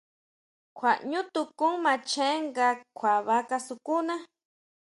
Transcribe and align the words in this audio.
Kjua 0.77 0.91
ʼñú 1.01 1.19
tukún 1.33 1.73
macheé 1.83 2.31
nga 2.47 2.67
kjuaba 2.97 3.57
sukuna. 3.65 4.15